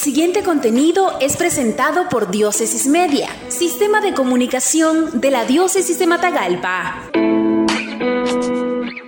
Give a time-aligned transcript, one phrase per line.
[0.00, 7.10] siguiente contenido es presentado por Diócesis Media, Sistema de Comunicación de la Diócesis de Matagalpa.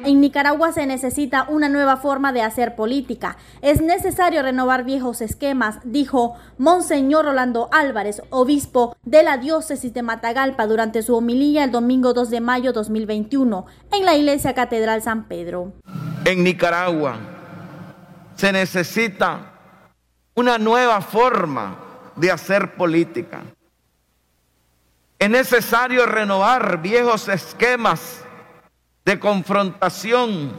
[0.05, 3.39] En Nicaragua se necesita una nueva forma de hacer política.
[3.63, 10.67] Es necesario renovar viejos esquemas, dijo Monseñor Rolando Álvarez, obispo de la diócesis de Matagalpa,
[10.67, 15.73] durante su homilía el domingo 2 de mayo 2021 en la iglesia Catedral San Pedro.
[16.27, 17.19] En Nicaragua
[18.37, 19.52] se necesita
[20.35, 21.77] una nueva forma
[22.17, 23.43] de hacer política.
[25.19, 28.23] Es necesario renovar viejos esquemas
[29.05, 30.53] de confrontación,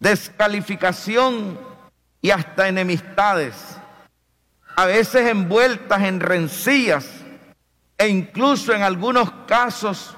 [0.00, 1.58] descalificación
[2.20, 3.54] y hasta enemistades,
[4.76, 7.06] a veces envueltas en rencillas
[7.98, 10.16] e incluso en algunos casos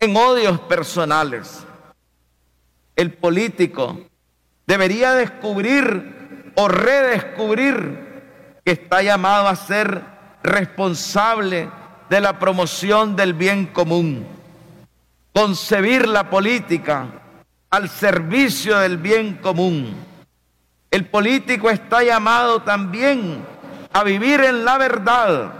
[0.00, 1.64] en odios personales.
[2.96, 4.00] El político
[4.66, 8.03] debería descubrir o redescubrir
[8.64, 10.02] que está llamado a ser
[10.42, 11.68] responsable
[12.08, 14.26] de la promoción del bien común.
[15.32, 17.06] Concebir la política
[17.70, 19.94] al servicio del bien común.
[20.90, 23.44] El político está llamado también
[23.92, 25.52] a vivir en la verdad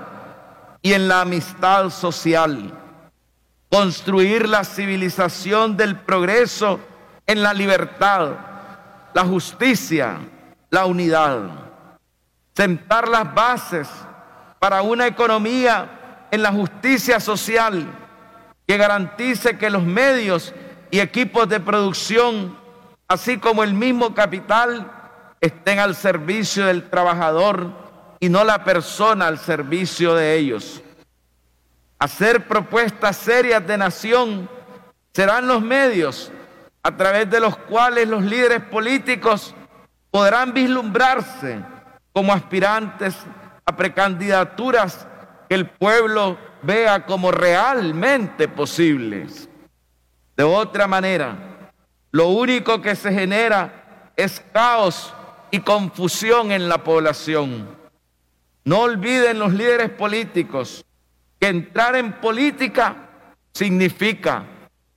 [0.80, 2.72] y en la amistad social,
[3.70, 6.78] construir la civilización del progreso
[7.26, 8.32] en la libertad,
[9.12, 10.18] la justicia,
[10.70, 11.64] la unidad,
[12.54, 13.88] sentar las bases
[14.58, 17.86] para una economía en la justicia social
[18.66, 20.54] que garantice que los medios
[20.90, 22.56] y equipos de producción,
[23.08, 24.90] así como el mismo capital,
[25.40, 27.72] estén al servicio del trabajador
[28.20, 30.82] y no la persona al servicio de ellos.
[31.98, 34.48] Hacer propuestas serias de nación
[35.12, 36.30] serán los medios
[36.82, 39.54] a través de los cuales los líderes políticos
[40.10, 41.73] podrán vislumbrarse
[42.14, 43.16] como aspirantes
[43.66, 45.06] a precandidaturas
[45.48, 49.48] que el pueblo vea como realmente posibles.
[50.36, 51.36] De otra manera,
[52.12, 55.12] lo único que se genera es caos
[55.50, 57.68] y confusión en la población.
[58.64, 60.84] No olviden los líderes políticos
[61.40, 63.08] que entrar en política
[63.52, 64.44] significa,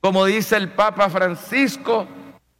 [0.00, 2.06] como dice el Papa Francisco,